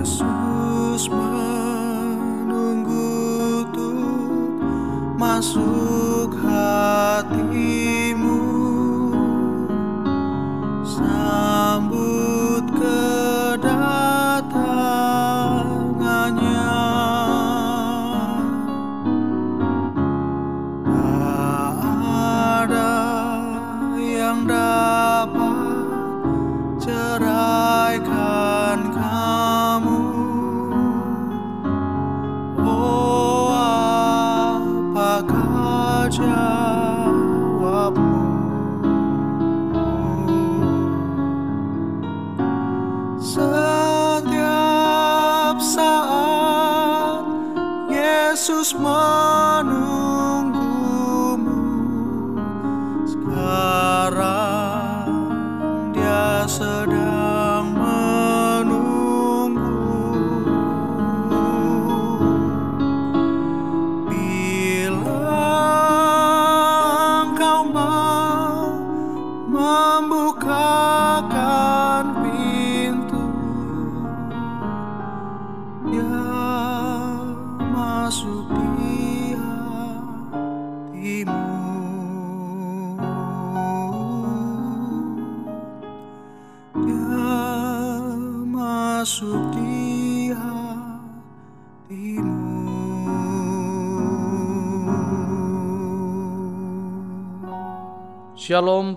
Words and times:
Yesus 0.00 1.12
menunggu 1.12 3.04
untuk 3.60 4.00
masuk 5.20 6.09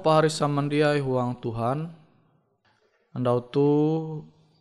Shalom 0.04 0.20
pahari 0.20 0.36
samandiai 0.36 1.00
huang 1.00 1.40
Tuhan. 1.40 1.88
Andau 3.16 3.40
tu 3.48 3.70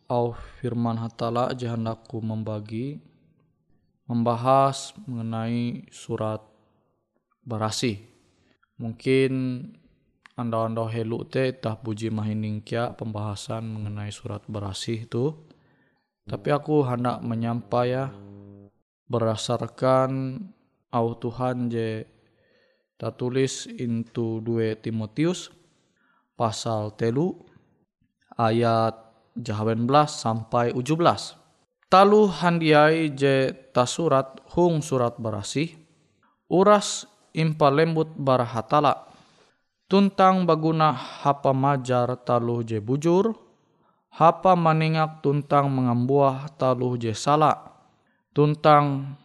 au 0.07 0.31
firman 0.55 0.95
hatala 0.95 1.51
jahandaku 1.51 2.23
membagi 2.23 3.03
Membahas 4.07 4.95
mengenai 5.03 5.83
surat 5.91 6.39
barasi. 7.43 8.07
Mungkin 8.79 9.31
andau-andau 10.39 10.87
helu 10.87 11.27
te 11.27 11.51
tah 11.51 11.75
puji 11.75 12.07
mahining 12.07 12.63
kia 12.63 12.95
pembahasan 12.95 13.67
mengenai 13.67 14.15
surat 14.15 14.47
barasi 14.47 15.11
itu 15.11 15.43
Tapi 16.23 16.55
aku 16.55 16.87
hendak 16.87 17.19
menyampai 17.19 17.91
ya 17.91 18.15
Berdasarkan 19.11 20.39
au 20.87 21.07
Tuhan 21.19 21.67
je 21.67 22.07
kita 23.03 23.19
tulis 23.19 23.67
into 23.83 24.39
2 24.47 24.79
Timotius 24.79 25.51
pasal 26.39 26.95
telu 26.95 27.35
ayat 28.39 28.95
18 29.35 29.83
sampai 30.07 30.71
17. 30.71 31.91
Talu 31.91 32.31
handiai 32.31 33.11
je 33.11 33.51
ta 33.75 33.83
surat 33.83 34.39
hung 34.55 34.79
surat 34.79 35.19
barasi 35.19 35.75
uras 36.47 37.03
impa 37.35 37.67
lembut 37.75 38.07
barahatala 38.15 39.11
tuntang 39.91 40.47
baguna 40.47 40.95
hapa 40.95 41.51
majar 41.51 42.07
taluh 42.23 42.63
je 42.63 42.79
bujur, 42.79 43.35
hapa 44.15 44.55
maningak 44.55 45.19
tuntang 45.19 45.67
mengambuah 45.67 46.55
taluh 46.55 46.95
je 46.95 47.11
salah, 47.11 47.67
tuntang 48.31 49.19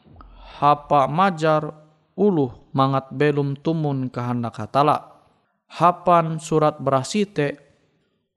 hapa 0.59 1.07
majar 1.07 1.71
uluh 2.19 2.68
mangat 2.73 3.13
belum 3.13 3.59
tumun 3.61 4.09
kehendak 4.13 4.59
hatala. 4.59 5.21
Hapan 5.69 6.41
surat 6.41 6.81
berasite 6.81 7.61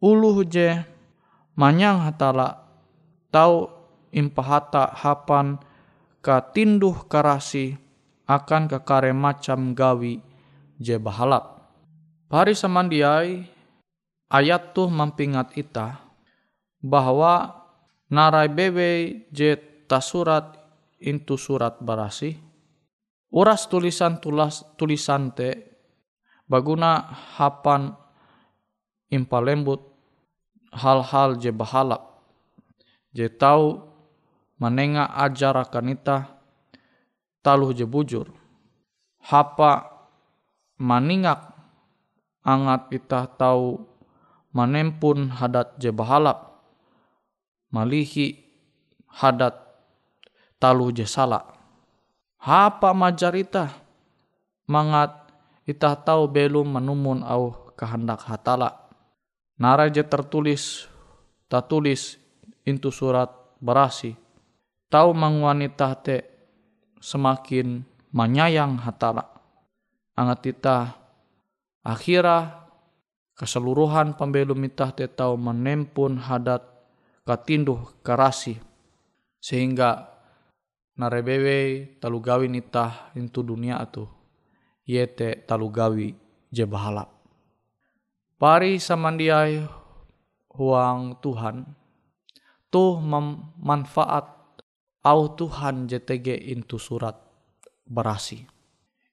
uluh 0.03 0.43
je 0.43 0.83
manyang 1.55 2.03
hatala 2.03 2.67
tau 3.31 3.71
impahata 4.11 4.91
hapan 4.91 5.55
katinduh 6.19 7.07
karasi 7.07 7.79
akan 8.27 8.67
kekare 8.67 9.15
macam 9.15 9.71
gawi 9.71 10.19
je 10.75 10.99
bahalap. 10.99 11.63
Pari 12.27 12.55
samandiai 12.55 13.43
ayat 14.31 14.71
tuh 14.75 14.87
mampingat 14.87 15.55
ita 15.55 15.99
bahwa 16.79 17.63
narai 18.11 18.51
bebe 18.51 19.23
je 19.31 19.55
surat 19.99 20.55
intu 21.03 21.35
surat 21.35 21.75
barasi 21.83 22.39
uras 23.31 23.67
tulisan 23.71 24.19
tulas 24.19 24.63
tulisan 24.75 25.31
te 25.31 25.79
baguna 26.51 27.07
hapan 27.39 27.95
impalembut 29.07 29.81
hal-hal 30.71 31.39
je 31.39 31.51
bahalap 31.51 32.23
je 33.15 33.27
tau 33.27 33.91
menenga 34.61 35.09
ajar 35.25 35.57
akan 35.57 35.95
ita 35.95 36.17
taluh 37.41 37.73
je 37.73 37.83
bujur. 37.89 38.29
Hapa 39.21 39.85
maningak 40.81 41.53
angat 42.41 42.89
ita 42.89 43.29
tahu 43.37 43.85
manempun 44.53 45.29
hadat 45.29 45.77
je 45.77 45.93
bahalap 45.93 46.61
malihi 47.69 48.41
hadat 49.05 49.53
talu 50.57 50.89
je 50.89 51.05
sala 51.05 51.60
hapa 52.41 52.91
majar 52.97 53.37
ita 53.37 53.69
mangat 54.65 55.13
ita 55.69 55.93
tahu 55.93 56.25
belum 56.25 56.81
menumun 56.81 57.21
au 57.21 57.71
kehendak 57.77 58.25
hatala. 58.25 58.89
Nara 59.61 59.85
je 59.93 60.01
tertulis 60.01 60.89
tulis 61.69 62.17
intu 62.65 62.89
surat 62.89 63.29
berasi. 63.61 64.17
Tahu 64.91 65.13
mangwanita 65.13 65.93
te 66.01 66.17
semakin 66.97 67.85
menyayang 68.11 68.81
hatala. 68.81 69.23
Angat 70.17 70.41
ita 70.49 70.77
Akhirah 71.81 72.69
keseluruhan 73.33 74.13
pembelum 74.13 74.53
mitah 74.53 74.93
tetau 74.93 75.33
menempun 75.33 76.21
hadat 76.21 76.61
katinduh 77.25 77.89
karasi 78.05 78.61
sehingga 79.41 80.10
narebewe 80.99 81.97
talugawi 81.99 82.51
nitah 82.51 83.15
intu 83.15 83.43
dunia 83.45 83.79
atu 83.79 84.21
yete 84.85 85.47
talugawi 85.47 86.15
je 86.51 86.65
bahala. 86.67 87.07
Pari 88.35 88.81
samandiai 88.81 89.63
huang 90.57 91.21
Tuhan. 91.21 91.63
Tuh 92.71 93.03
memanfaat 93.03 94.27
au 95.03 95.21
Tuhan 95.35 95.91
JTG 95.91 96.55
intu 96.55 96.79
surat 96.79 97.19
berasi. 97.83 98.47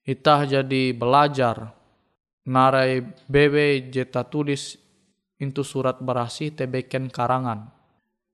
Itah 0.07 0.47
jadi 0.47 0.95
belajar. 0.95 1.75
Narai 2.49 3.03
bebe 3.29 3.93
jeta 3.93 4.25
tulis 4.25 4.73
itu 5.37 5.61
surat 5.61 6.01
berasi 6.01 6.49
te 6.55 6.65
beken 6.65 7.11
karangan. 7.11 7.69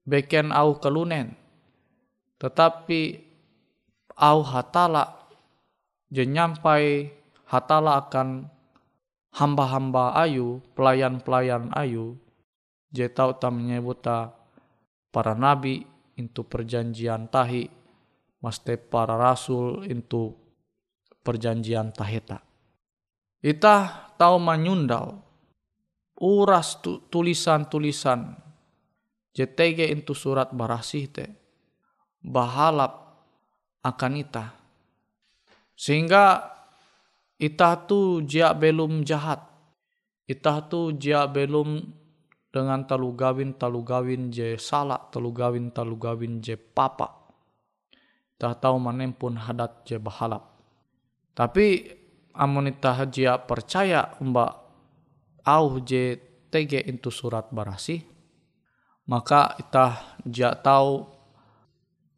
Beken 0.06 0.54
au 0.54 0.78
kelunen. 0.78 1.34
Tetapi 2.40 3.00
au 4.16 4.40
hatala 4.40 5.28
je 6.08 6.24
nyampai 6.24 7.12
hatala 7.44 8.00
akan 8.00 8.48
hamba-hamba 9.36 10.16
ayu 10.16 10.64
pelayan-pelayan 10.72 11.68
ayu 11.76 12.16
je 12.88 13.04
tau 13.12 13.36
tam 13.36 13.60
menyebuta 13.60 14.32
para 15.12 15.36
nabi 15.36 15.84
itu 16.16 16.40
perjanjian 16.40 17.28
tahi 17.28 17.68
maste 18.40 18.80
para 18.80 19.20
rasul 19.20 19.84
itu 19.84 20.32
perjanjian 21.20 21.92
taheta 21.92 22.40
Ita 23.46 24.10
tahu 24.16 24.40
menyundal 24.40 25.20
uras 26.16 26.80
tu, 26.80 27.04
tulisan-tulisan 27.12 28.34
JTG 29.36 29.92
itu 29.92 30.16
surat 30.16 30.48
barasih 30.56 31.04
te 31.12 31.26
bahalap 32.24 33.05
akan 33.86 34.12
ita 34.18 34.66
sehingga 35.76 36.56
ita 37.36 37.84
tu 37.84 38.24
jia 38.24 38.56
belum 38.56 39.04
jahat. 39.04 39.44
Ita 40.26 40.64
tu 40.66 40.96
jia 40.96 41.28
belum 41.28 41.84
dengan 42.48 42.88
talu 42.88 43.12
gawin 43.12 43.54
talu 43.60 43.84
gawin 43.84 44.32
je 44.32 44.56
salah 44.56 44.98
talu 45.12 45.30
gawin 45.30 45.70
talu 45.70 46.00
gawin 46.00 46.40
je 46.40 46.56
papa. 46.56 47.28
Tak 48.40 48.64
tahu 48.64 48.80
manempun 48.80 49.36
hadat 49.36 49.84
je 49.84 50.00
bahalap. 50.00 50.56
Tapi 51.36 51.84
amun 52.32 52.72
itah 52.72 53.04
jia 53.12 53.36
percaya 53.36 54.16
mbak 54.24 54.52
au 55.44 55.78
je 55.84 56.16
tege 56.48 56.80
itu 56.80 57.12
surat 57.12 57.52
barasi 57.52 58.00
maka 59.08 59.56
itah 59.60 60.20
jia 60.24 60.56
tahu 60.56 61.15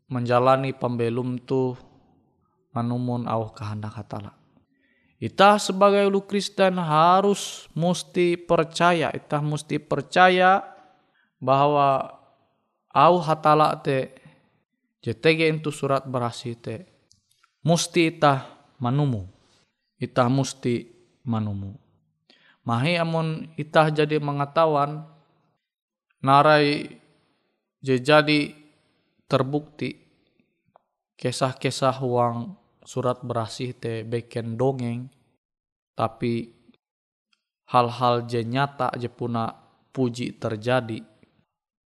menjalani 0.08 0.72
pembelum 0.72 1.40
tu 1.40 1.76
manumun 2.72 3.28
au 3.28 3.52
kehendak 3.52 3.94
hatala. 3.96 4.32
Itah 5.18 5.58
sebagai 5.58 6.06
ulu 6.06 6.24
Kristen 6.24 6.78
harus 6.78 7.66
mesti 7.74 8.38
percaya, 8.38 9.10
itah 9.10 9.42
mesti 9.42 9.82
percaya 9.82 10.62
bahwa 11.42 12.06
au 12.90 13.14
hatala 13.20 13.76
te 13.78 14.14
JTG 15.02 15.58
itu 15.58 15.70
surat 15.70 16.06
berasi 16.06 16.58
te 16.58 16.86
mesti 17.62 18.14
itah 18.14 18.46
manumu 18.78 19.38
itah 19.98 20.30
musti 20.30 20.86
manumu. 21.26 21.74
Mahi 22.64 22.96
amun 22.96 23.50
itah 23.58 23.90
jadi 23.90 24.22
mengetahuan 24.22 25.04
narai 26.22 26.98
jadi 27.82 28.54
terbukti 29.28 30.07
kisah-kisah 31.18 31.98
uang 31.98 32.54
surat 32.86 33.18
berasih 33.26 33.74
te 33.74 34.06
beken 34.06 34.54
dongeng 34.54 35.10
tapi 35.98 36.54
hal-hal 37.74 38.24
je 38.30 38.46
nyata 38.46 38.94
je 38.94 39.10
puna 39.10 39.50
puji 39.90 40.38
terjadi. 40.38 41.02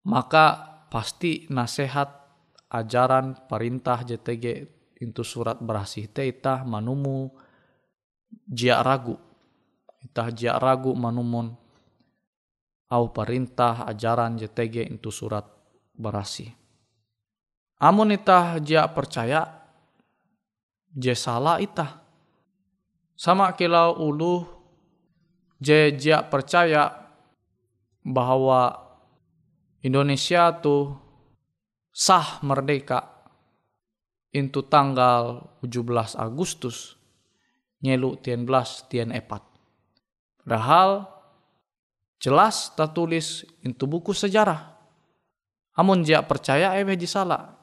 Maka 0.08 0.80
pasti 0.88 1.44
nasihat 1.52 2.08
ajaran 2.72 3.36
perintah 3.52 4.08
JTG 4.08 4.46
itu 5.04 5.22
surat 5.28 5.60
berasih 5.60 6.08
te 6.08 6.24
itah 6.24 6.64
manumu 6.64 7.28
jia 8.48 8.80
ragu. 8.80 9.20
Itah 10.08 10.32
jia 10.32 10.56
ragu 10.56 10.96
manumun. 10.96 11.52
Au 12.88 13.12
perintah 13.12 13.84
ajaran 13.84 14.40
JTG 14.40 14.88
itu 14.88 15.12
surat 15.12 15.44
berasi 15.92 16.67
amun 17.78 18.14
itah 18.14 18.58
jia 18.62 18.86
percaya 18.90 19.46
je 20.94 21.14
salah 21.14 21.62
itah 21.62 22.02
sama 23.18 23.54
kilau 23.58 23.98
ulu 23.98 24.46
je 25.58 25.94
jia 25.98 26.22
percaya 26.26 26.94
bahwa 28.06 28.78
Indonesia 29.82 30.54
tuh 30.58 30.96
sah 31.92 32.40
merdeka 32.46 33.18
itu 34.30 34.62
tanggal 34.70 35.50
17 35.66 36.14
Agustus 36.14 36.94
nyelu 37.82 38.18
tian 38.22 38.46
belas 38.46 38.86
tian 38.86 39.10
epat. 39.10 39.42
Padahal 40.46 41.10
jelas 42.22 42.74
tertulis 42.78 43.46
itu 43.66 43.84
buku 43.90 44.14
sejarah. 44.14 44.78
Amun 45.78 46.02
dia 46.02 46.22
percaya 46.26 46.74
eh 46.78 46.86
salah. 47.06 47.57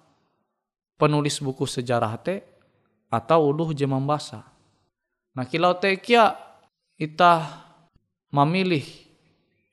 Penulis 0.95 1.43
buku 1.43 1.67
sejarah 1.67 2.15
te 2.23 2.37
atau 3.11 3.51
uluh 3.51 3.75
je 3.75 3.87
membasa. 3.87 4.47
Nah 5.35 5.47
kilau 5.47 5.75
te 5.79 5.91
kia 5.99 6.35
itah 6.99 7.43
memilih 8.31 8.87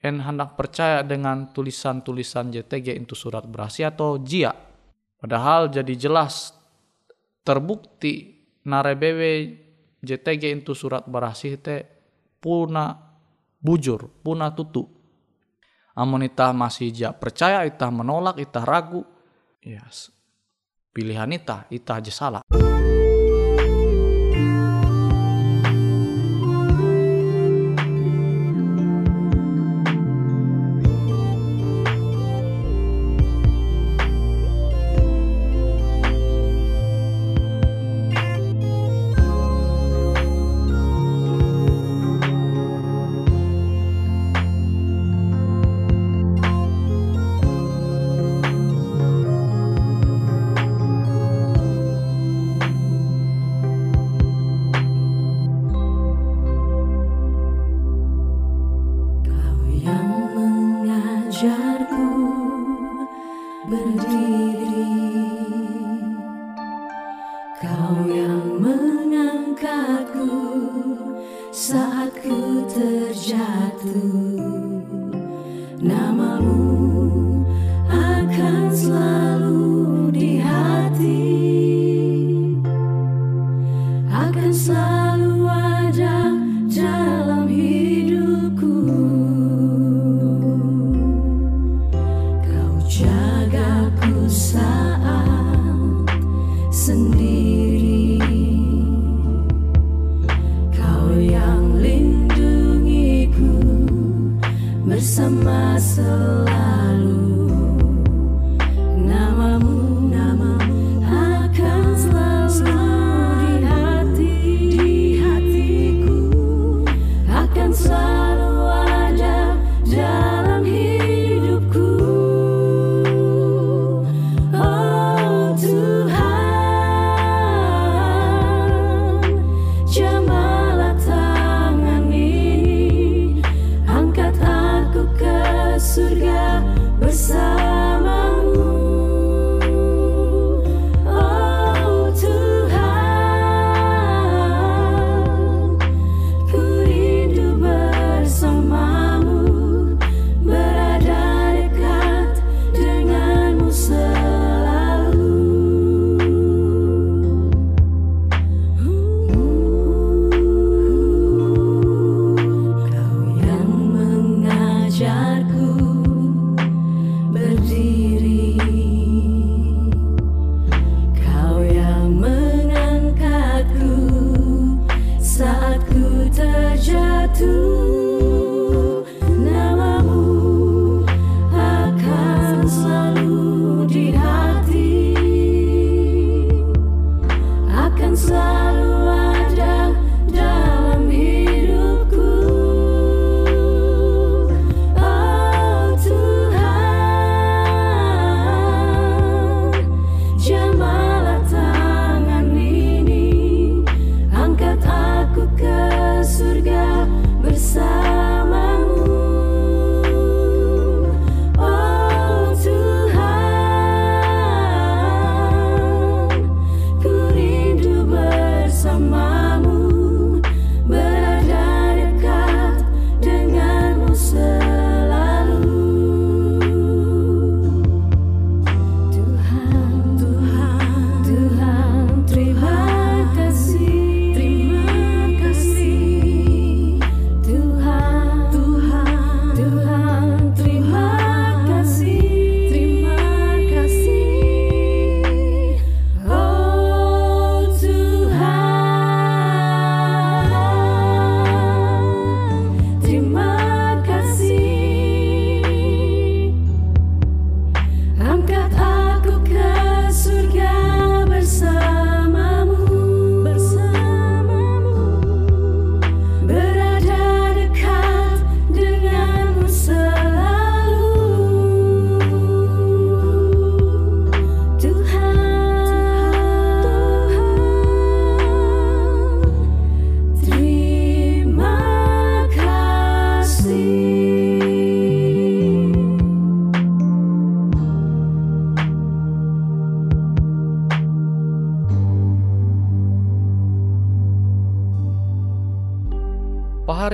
en 0.01 0.17
hendak 0.17 0.57
percaya 0.57 1.05
dengan 1.05 1.53
tulisan-tulisan 1.53 2.49
JTG 2.49 2.97
itu 2.97 3.13
surat 3.13 3.45
berasi 3.45 3.85
atau 3.85 4.17
jia. 4.17 4.49
Padahal 5.21 5.69
jadi 5.69 5.93
jelas 5.93 6.57
terbukti 7.45 8.41
narebewe 8.65 9.61
JTG 10.01 10.65
itu 10.65 10.73
surat 10.73 11.05
berasih 11.05 11.61
te 11.61 11.85
puna 12.41 12.97
bujur, 13.61 14.09
puna 14.25 14.49
tutu. 14.57 14.89
Amun 15.93 16.25
ita 16.25 16.49
masih 16.49 16.89
ja 16.89 17.13
percaya, 17.13 17.61
ita 17.61 17.93
menolak, 17.93 18.41
ita 18.41 18.65
ragu, 18.65 19.05
ya 19.61 19.85
pilihan 20.91 21.31
ita, 21.31 21.71
ita 21.71 22.03
aja 22.03 22.11
salah. 22.11 22.43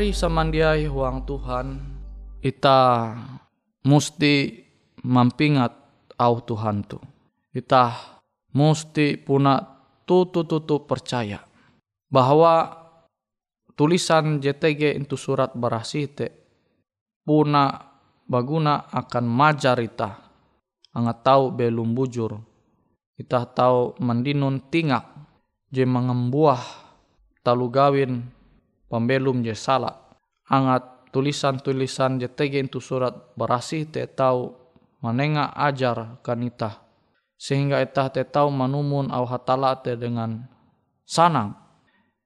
Pahari 0.08 0.24
samandiai 0.24 0.88
huang 0.88 1.28
Tuhan, 1.28 1.84
ita 2.40 3.12
musti 3.84 4.56
mampingat 5.04 5.76
au 6.16 6.40
Tuhan 6.48 6.88
tu. 6.88 6.96
Ita 7.52 7.92
musti 8.56 9.20
puna 9.20 9.60
tutu-tutu 10.08 10.88
percaya 10.88 11.44
bahwa 12.08 12.72
tulisan 13.76 14.40
JTG 14.40 14.96
itu 14.96 15.20
surat 15.20 15.52
berasi 15.52 16.08
te 16.08 16.32
puna 17.28 17.76
baguna 18.32 18.88
akan 18.88 19.28
majar 19.28 19.76
ita. 19.84 20.24
Angat 20.96 21.20
tahu 21.20 21.52
belum 21.52 21.92
bujur. 21.92 22.32
Ita 23.20 23.44
tahu 23.44 24.00
mendinun 24.00 24.72
tingak. 24.72 25.04
Je 25.68 25.84
mengembuah 25.84 26.64
talu 27.44 27.68
gawin 27.68 28.37
pembelum 28.88 29.44
je 29.44 29.56
salah. 29.56 29.96
Angat 30.48 31.12
tulisan-tulisan 31.12 32.20
JTG 32.24 32.68
itu 32.68 32.80
surat 32.80 33.14
berasi 33.36 33.88
te 33.88 34.04
tahu 34.08 34.56
manenga 35.04 35.52
ajar 35.56 36.20
kan 36.24 36.40
ita 36.44 36.88
sehingga 37.38 37.80
ita 37.86 38.10
te 38.10 38.26
tahu 38.26 38.50
manumun 38.50 39.14
au 39.14 39.24
hatala 39.30 39.78
te 39.78 39.94
dengan 39.94 40.50
sanang. 41.06 41.54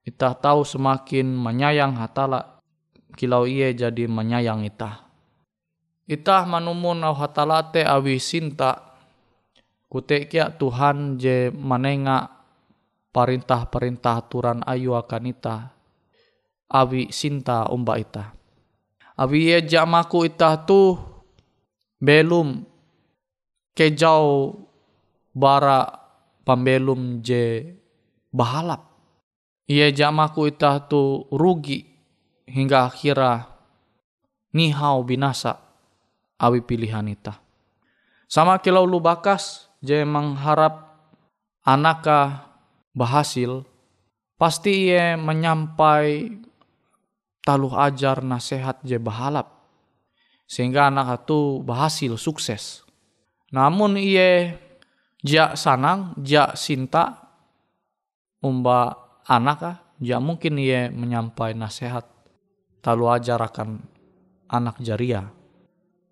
Ita 0.02 0.34
tahu 0.34 0.66
semakin 0.66 1.30
menyayang 1.30 1.94
hatala 1.94 2.58
kilau 3.14 3.46
ia 3.46 3.70
jadi 3.70 4.10
menyayang 4.10 4.66
ita. 4.66 5.06
Ita 6.10 6.48
manumun 6.48 7.06
au 7.06 7.14
hatala 7.14 7.70
te 7.70 7.86
awi 7.86 8.18
sinta 8.18 8.98
kute 9.92 10.26
kia 10.32 10.50
Tuhan 10.56 11.20
je 11.20 11.52
manenga 11.54 12.32
perintah-perintah 13.12 14.24
aturan 14.24 14.64
ayu 14.64 14.96
akan 14.96 15.24
ita 15.28 15.76
awi 16.72 17.12
sinta 17.12 17.68
umba 17.68 18.00
ita. 18.00 18.32
Awi 19.20 19.52
ia 19.52 19.60
jamaku 19.60 20.32
ita 20.32 20.56
tu 20.64 20.96
belum 22.00 22.64
kejau 23.76 24.56
bara 25.36 25.86
pambelum 26.48 27.20
je 27.20 27.76
bahalap 28.32 28.92
ia 29.72 29.88
jamaku 29.88 30.52
itah 30.52 30.84
tu 30.84 31.24
rugi 31.32 31.88
hingga 32.44 32.92
akhirnya 32.92 33.48
nihau 34.52 35.00
binasa 35.08 35.56
awi 36.36 36.60
pilihan 36.60 37.08
itah. 37.08 37.40
Sama 38.28 38.60
kilau 38.60 38.84
lu 38.84 39.00
bakas 39.00 39.72
je 39.80 40.04
mengharap 40.04 40.92
anaka 41.64 42.52
berhasil 42.92 43.64
pasti 44.36 44.92
ia 44.92 45.16
menyampai 45.16 46.36
taluh 47.42 47.74
ajar 47.78 48.22
nasihat 48.22 48.82
je 48.86 48.98
bahalap 49.02 49.62
sehingga 50.52 50.92
anak 50.92 51.24
itu 51.24 51.64
berhasil 51.64 52.20
sukses. 52.20 52.84
Namun 53.56 53.96
ia 53.96 54.60
jak 55.24 55.56
sanang, 55.56 56.12
jak 56.20 56.60
sinta 56.60 57.32
umba 58.44 59.00
anak 59.24 59.60
ah, 59.64 59.78
mungkin 60.20 60.60
ia 60.60 60.92
menyampai 60.92 61.56
nasihat 61.56 62.04
talu 62.84 63.08
ajar 63.08 63.40
akan 63.40 63.80
anak 64.52 64.76
jaria. 64.84 65.32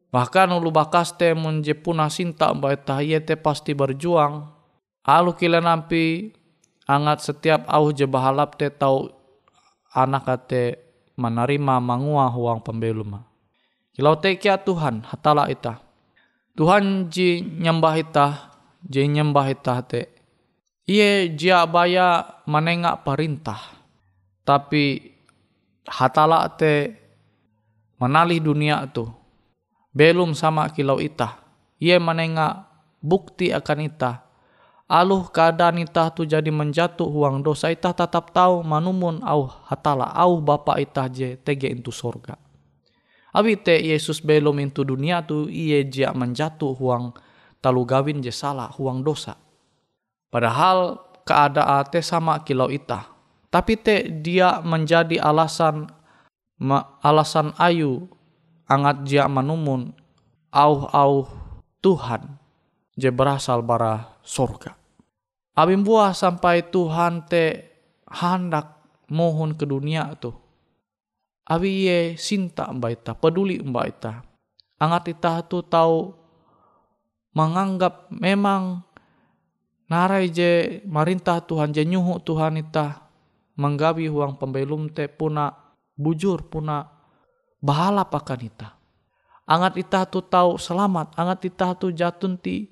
Bahkan 0.09 0.55
ulu 0.55 0.71
bakas 0.71 1.13
te 1.19 1.35
menjepuna 1.35 2.07
sinta 2.07 2.49
mbak 2.55 2.87
tahye 2.87 3.19
te 3.19 3.35
pasti 3.35 3.75
berjuang. 3.75 4.47
Alu 5.03 5.35
kila 5.35 5.59
nampi 5.59 6.31
angat 6.87 7.27
setiap 7.27 7.67
au 7.67 7.91
je 7.91 8.07
bahalap 8.07 8.55
te 8.55 8.71
tau 8.71 9.11
anak 9.93 10.25
te 10.47 10.88
menerima 11.19 11.83
mangua 11.83 12.31
huang 12.31 12.63
pembelum. 12.63 13.19
Kilau 13.91 14.15
te 14.15 14.39
kia 14.39 14.55
Tuhan 14.55 15.03
hatala 15.03 15.51
ita. 15.51 15.83
Tuhan 16.55 17.11
ji 17.11 17.43
nyembah 17.43 17.95
ita, 17.99 18.27
ji 18.87 19.03
nyembah 19.03 19.51
ita 19.51 19.83
te 19.83 20.19
Ie 20.89 21.37
jia 21.37 21.69
baya 21.69 22.25
menengak 22.49 23.05
perintah. 23.05 23.61
Tapi 24.41 25.13
hatala 25.85 26.49
te 26.49 26.97
menalih 28.01 28.41
dunia 28.41 28.89
tu. 28.89 29.05
Belum 29.93 30.33
sama 30.33 30.65
kilau 30.73 30.97
ita. 30.97 31.37
Ie 31.77 32.01
menengak 32.01 32.65
bukti 33.05 33.53
akan 33.53 33.85
ita. 33.85 34.25
Aluh 34.89 35.29
keadaan 35.29 35.85
ita 35.85 36.09
tu 36.09 36.25
jadi 36.25 36.49
menjatuh 36.49 37.05
uang 37.05 37.45
dosa 37.45 37.69
ita 37.69 37.93
tetap 37.93 38.33
tahu 38.33 38.65
manumun 38.65 39.21
au 39.21 39.45
hatala 39.45 40.09
au 40.17 40.41
bapa 40.41 40.81
ita 40.81 41.05
je 41.05 41.37
tege 41.37 41.69
into 41.69 41.93
sorga. 41.93 42.33
Abi 43.29 43.53
te 43.61 43.77
Yesus 43.77 44.17
belum 44.25 44.57
into 44.57 44.81
dunia 44.81 45.21
tu 45.21 45.45
iye 45.45 45.85
jia 45.85 46.09
menjatuh 46.09 46.73
uang 46.73 47.13
talu 47.61 47.85
gawin 47.85 48.17
je 48.25 48.33
salah 48.33 48.73
uang 48.81 49.05
dosa 49.05 49.37
Padahal 50.29 51.01
keadaan 51.25 51.89
te 51.89 52.01
sama 52.05 52.45
kilau 52.45 52.69
ita. 52.69 53.09
Tapi 53.49 53.73
te 53.81 54.09
dia 54.09 54.61
menjadi 54.61 55.17
alasan 55.17 55.89
ma, 56.61 57.01
alasan 57.01 57.49
ayu 57.57 58.05
angat 58.69 59.05
dia 59.09 59.25
manumun 59.25 59.89
au 60.53 60.85
au 60.89 61.13
Tuhan 61.81 62.37
je 62.93 63.09
berasal 63.09 63.65
bara 63.65 64.21
surga. 64.21 64.78
Abim 65.57 65.81
buah 65.85 66.13
sampai 66.13 66.69
Tuhan 66.69 67.25
te 67.25 67.69
hendak 68.09 68.79
mohon 69.09 69.57
ke 69.57 69.65
dunia 69.65 70.13
tu. 70.17 70.33
Abi 71.49 71.89
ye 71.89 71.99
sinta 72.13 72.69
mbak 72.69 72.91
ita, 73.01 73.11
peduli 73.17 73.57
mbak 73.57 73.85
ita. 73.89 74.21
Angat 74.79 75.09
ita 75.09 75.41
tu 75.43 75.65
tahu 75.65 76.13
menganggap 77.33 78.07
memang 78.13 78.85
narai 79.89 80.29
je 80.29 80.81
marintah 80.85 81.41
Tuhan 81.41 81.73
je 81.73 81.83
nyuhu 81.83 82.21
Tuhan 82.21 82.61
ita 82.61 83.09
menggawi 83.59 84.07
huang 84.07 84.39
pembelum 84.39 84.87
te 84.93 85.11
puna 85.11 85.51
bujur 85.99 86.47
puna 86.47 86.87
bahala 87.59 88.07
pakan 88.07 88.41
ita. 88.45 88.69
Angat 89.49 89.75
ita 89.81 90.05
tu 90.07 90.21
tahu 90.23 90.55
selamat, 90.55 91.17
angat 91.17 91.49
ita 91.49 91.75
tu 91.75 91.91
jatun 91.91 92.37
ti 92.39 92.69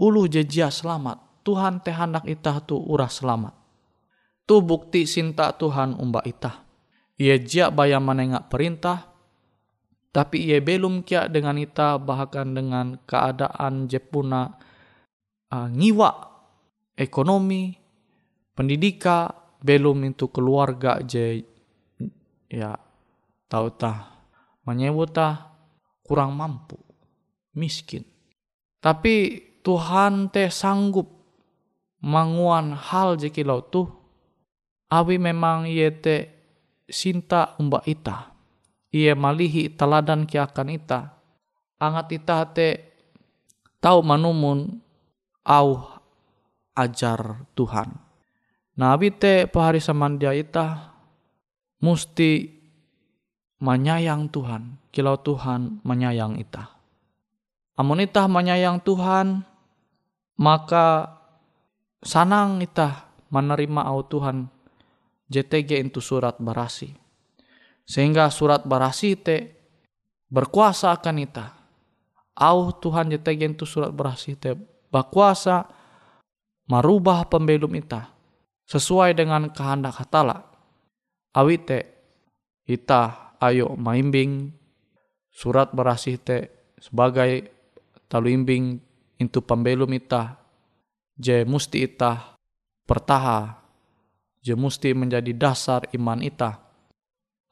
ulu 0.00 0.26
jejia 0.26 0.72
selamat. 0.72 1.29
Tuhan 1.50 1.82
te 1.82 1.90
hendak 1.90 2.30
ita 2.30 2.62
tu 2.62 2.78
urah 2.78 3.10
selamat. 3.10 3.50
Tu 4.46 4.62
bukti 4.62 5.02
sinta 5.02 5.50
Tuhan 5.50 5.98
umba 5.98 6.22
ita. 6.22 6.62
Ia 7.18 7.42
jia 7.42 7.74
bayam 7.74 8.06
menengak 8.06 8.46
perintah, 8.46 9.10
tapi 10.14 10.46
ia 10.46 10.62
belum 10.62 11.02
kia 11.02 11.26
dengan 11.26 11.58
ita 11.58 11.98
bahkan 11.98 12.54
dengan 12.54 13.02
keadaan 13.02 13.90
jepuna 13.90 14.46
uh, 15.50 15.66
ngiwa 15.66 16.10
ekonomi, 16.94 17.74
pendidikan, 18.54 19.34
belum 19.58 20.06
itu 20.06 20.30
keluarga 20.30 21.02
je 21.02 21.42
ya 22.46 22.78
tahu 23.50 23.74
tah 23.74 24.22
menyebut 24.62 25.18
tah 25.18 25.50
kurang 26.06 26.38
mampu, 26.38 26.78
miskin. 27.58 28.06
Tapi 28.78 29.42
Tuhan 29.66 30.30
teh 30.30 30.46
sanggup 30.46 31.19
manguan 32.00 32.76
hal 32.76 33.16
je 33.20 33.28
kilau 33.28 33.60
tuh 33.60 33.88
awi 34.90 35.16
memang 35.16 35.70
ia 35.70 35.88
te 35.94 36.40
sinta 36.90 37.54
umba 37.56 37.80
ita. 37.86 38.34
Ia 38.90 39.14
malihi 39.14 39.70
teladan 39.70 40.26
ki 40.26 40.36
akan 40.42 40.68
ita. 40.74 41.14
Angat 41.78 42.10
ita 42.10 42.42
te 42.50 42.68
tahu 43.78 44.02
manumun 44.02 44.82
au 45.46 45.68
ajar 46.74 47.46
Tuhan. 47.54 47.94
Nabi 48.74 49.14
te 49.14 49.46
pahari 49.46 49.78
samandia 49.78 50.34
ita 50.34 50.90
musti 51.80 52.60
menyayang 53.60 54.32
Tuhan, 54.32 54.90
kilau 54.90 55.20
Tuhan 55.20 55.84
menyayang 55.86 56.40
ita. 56.40 56.66
Amun 57.76 58.04
ita 58.04 58.24
menyayang 58.28 58.80
Tuhan, 58.80 59.44
maka 60.40 61.19
sanang 62.00 62.64
ita 62.64 63.12
menerima 63.28 63.86
au 63.86 64.00
Tuhan 64.04 64.48
JTG 65.30 65.86
itu 65.86 66.02
surat 66.02 66.36
barasi. 66.40 66.90
Sehingga 67.86 68.30
surat 68.32 68.66
barasi 68.66 69.14
te 69.20 69.36
berkuasa 70.26 70.90
akan 70.96 71.16
ita. 71.22 71.46
Au 72.40 72.72
Tuhan 72.74 73.12
JTG 73.14 73.54
itu 73.54 73.66
surat 73.68 73.94
barasi 73.94 74.34
te 74.34 74.56
berkuasa 74.90 75.68
merubah 76.66 77.26
pembelum 77.30 77.70
ita 77.78 78.10
sesuai 78.66 79.14
dengan 79.14 79.50
kehendak 79.50 80.02
hatala. 80.02 80.46
Awite 81.30 81.86
ita 82.66 83.34
ayo 83.38 83.74
maimbing 83.78 84.50
surat 85.30 85.70
berasih 85.70 86.18
te 86.18 86.50
sebagai 86.78 87.50
taluimbing 88.10 88.82
itu 89.20 89.38
pembelum 89.44 89.90
ita 89.94 90.39
je 91.20 91.44
musti 91.44 91.84
ita 91.84 92.40
pertaha. 92.88 93.60
Je 94.40 94.56
musti 94.56 94.96
menjadi 94.96 95.36
dasar 95.36 95.84
iman 95.92 96.24
ita. 96.24 96.56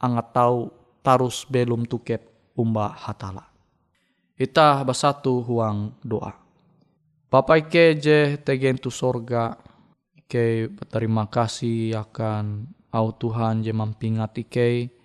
Angat 0.01 0.33
tahu 0.33 0.73
tarus 1.05 1.45
belum 1.45 1.85
tuket 1.85 2.25
umba 2.57 2.97
hatala. 2.97 3.45
Ita 4.41 4.81
bersatu 4.89 5.45
huang 5.45 6.01
doa. 6.01 6.33
Bapa 7.29 7.61
Ike 7.61 8.01
je 8.01 8.41
tegen 8.41 8.81
tu 8.81 8.89
sorga, 8.89 9.53
Ike 10.17 10.73
berterima 10.73 11.29
kasih 11.29 11.93
akan 12.09 12.73
au 12.89 13.13
Tuhan 13.13 13.61
je 13.61 13.77
mampingat 13.77 14.33
ike. 14.41 14.97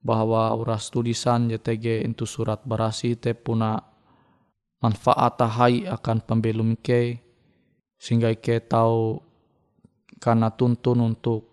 Bahwa 0.00 0.54
uras 0.56 0.88
tulisan 0.88 1.50
JTG 1.50 2.06
itu 2.06 2.24
surat 2.24 2.64
berasi 2.64 3.20
te 3.20 3.36
puna 3.36 3.76
manfaat 4.80 5.36
tahai 5.36 5.84
akan 5.84 6.24
pembelum 6.24 6.72
ike 6.72 7.29
sehingga 8.00 8.32
ike 8.32 8.64
tahu 8.64 9.20
karena 10.16 10.48
tuntun 10.56 11.04
untuk 11.04 11.52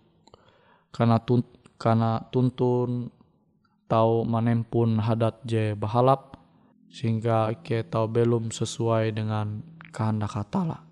karena 0.88 1.20
tun, 1.20 1.44
karena 1.76 2.24
tuntun 2.32 3.12
tahu 3.84 4.24
manempun 4.24 4.96
hadat 4.96 5.44
je 5.44 5.76
bahalap 5.76 6.40
sehingga 6.88 7.52
ike 7.52 7.84
tahu 7.92 8.08
belum 8.08 8.48
sesuai 8.48 9.12
dengan 9.12 9.60
kehendak 9.92 10.32
katala. 10.32 10.88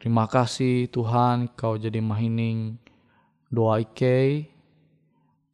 Terima 0.00 0.28
kasih 0.28 0.88
Tuhan 0.88 1.52
kau 1.56 1.76
jadi 1.76 2.00
mahining 2.00 2.76
doa 3.48 3.80
ike 3.80 4.48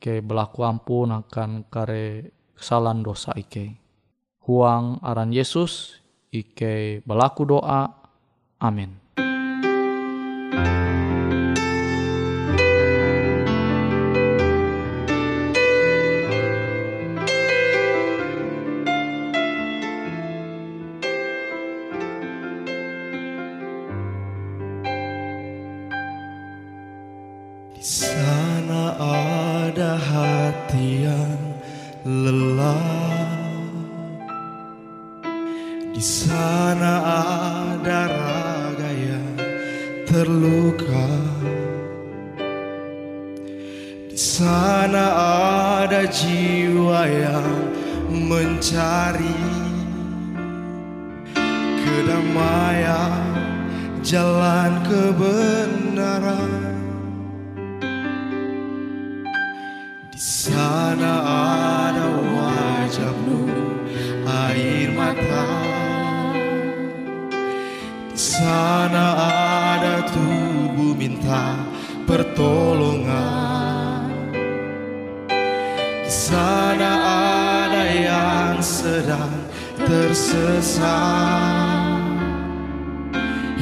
ke 0.00 0.22
berlaku 0.22 0.66
ampun 0.66 1.14
akan 1.14 1.66
kare 1.70 2.34
kesalahan 2.58 3.02
dosa 3.04 3.30
ike. 3.38 3.78
Huang 4.46 4.98
aran 5.04 5.30
Yesus 5.30 6.02
ike 6.34 7.02
berlaku 7.06 7.46
doa. 7.46 7.94
Amin. 8.60 8.99
Di 10.50 10.79
pertolongan. 72.20 74.12
Di 76.04 76.12
sana 76.12 76.92
ada 77.64 77.84
yang 77.88 78.60
sedang 78.60 79.32
tersesat, 79.88 80.84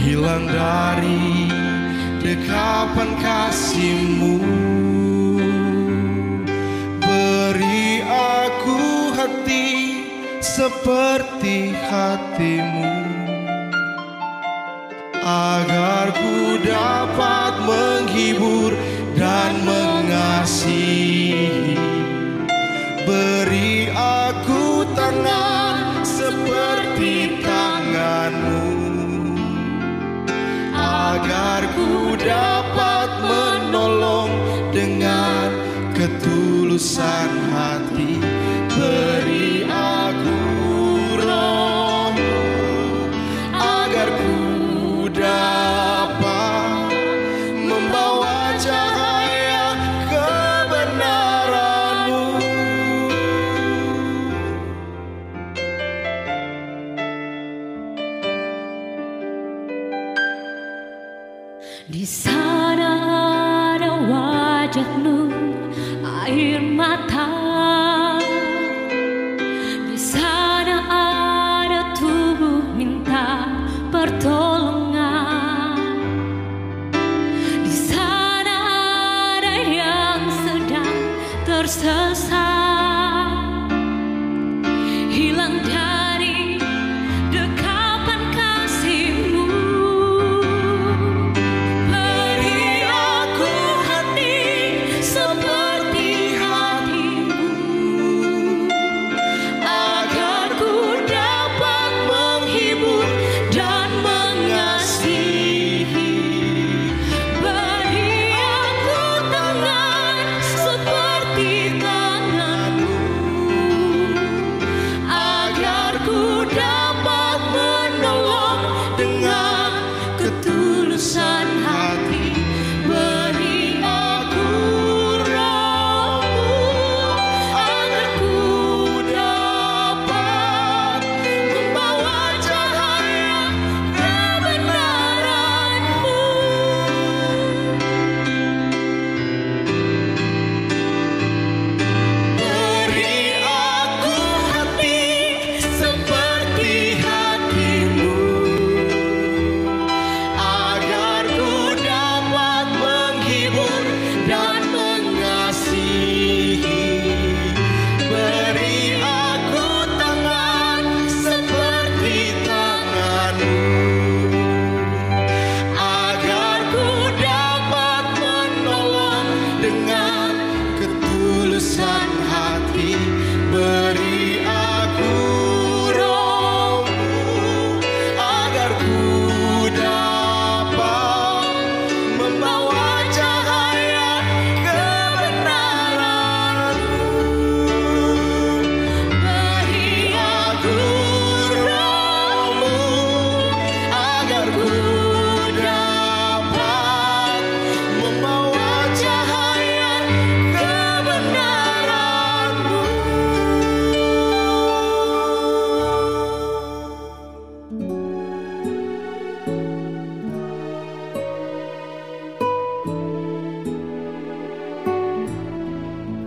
hilang 0.02 0.50
dari 0.50 1.46
dekapan 2.18 3.14
kasihmu. 3.22 4.42
Beri 6.98 8.02
aku 8.10 9.14
hati 9.14 10.02
seperti 10.42 11.78
hatimu 11.86 12.97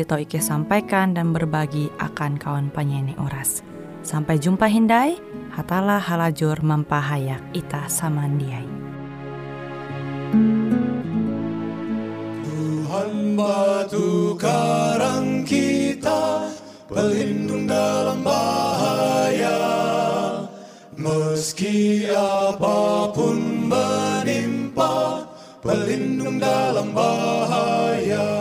tau 0.00 0.16
Ike 0.16 0.40
sampaikan 0.40 1.12
dan 1.12 1.36
berbagi 1.36 1.92
akan 2.00 2.40
kawan 2.40 2.72
penyanyi 2.72 3.12
Uras. 3.20 3.60
Sampai 4.00 4.40
jumpa 4.40 4.64
Hindai, 4.64 5.20
hatalah 5.52 6.00
halajur 6.00 6.64
mempahayak 6.64 7.44
ita 7.52 7.84
samandiai. 7.92 8.64
Tuhan 12.40 13.36
batu 13.36 14.32
karang 14.40 15.44
kita 15.44 16.48
Pelindung 16.88 17.68
dalam 17.68 18.24
bahaya 18.24 19.60
Meski 20.96 22.08
apa 22.08 23.12
pun 23.12 23.68
menimpa 23.68 25.28
Pelindung 25.60 26.40
dalam 26.40 26.96
bahaya 26.96 28.31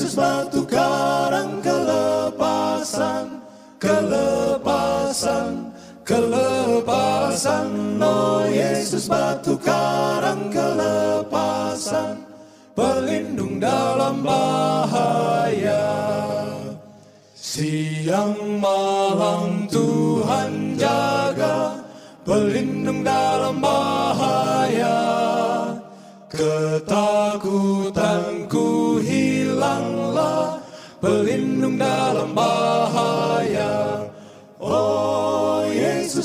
Yesus 0.00 0.16
batu 0.16 0.64
karang 0.64 1.60
kelepasan 1.60 3.44
Kelepasan 3.76 5.76
Kelepasan. 6.08 8.00
Oh 8.00 8.48
Yesus 8.48 9.12
batu 9.12 9.60
karang 9.60 10.48
kelepasan 10.48 12.16
Pelindung 12.72 13.60
dalam 13.60 14.24
bahaya. 14.24 15.84
Siang 17.36 18.56
malam 18.56 19.68
Tuhan 19.68 20.80
jaga 20.80 21.76
Pelindung 22.24 23.04
dalam 23.04 23.60
bahaya. 23.60 24.96
Ketakutanku 26.32 27.79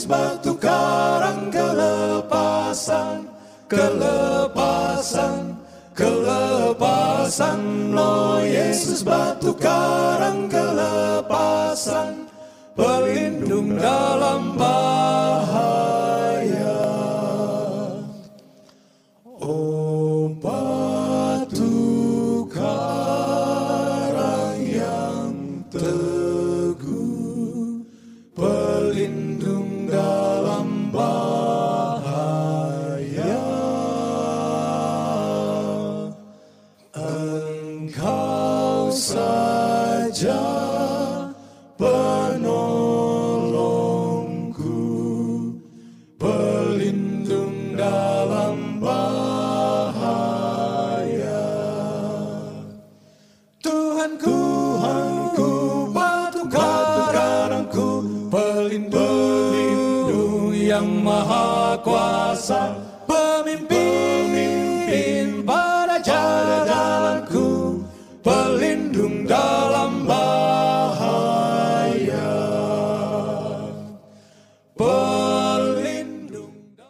Batu 0.06 0.54
karang 0.62 1.50
kelepasan 1.50 3.26
Kelepasan 3.66 5.58
Kelepasan. 5.98 7.60
Oh 7.98 8.38
Yesus 8.46 9.02
batu 9.02 9.58
karang 9.58 10.46
kelepasan 10.46 12.30
Pelindung 12.78 13.82
dalam 13.82 14.54
bahaya 14.54 15.85